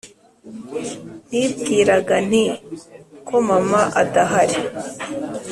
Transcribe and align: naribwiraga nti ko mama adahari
naribwiraga 1.27 2.15
nti 2.27 2.43
ko 3.27 3.35
mama 3.49 3.81
adahari 4.01 4.57